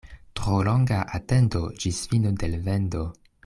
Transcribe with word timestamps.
Tro 0.39 0.61
longa 0.67 1.03
atendo 1.19 1.61
ĝis 1.85 2.03
fino 2.15 2.33
de 2.45 2.51
l' 2.55 2.61
vendo. 2.71 3.07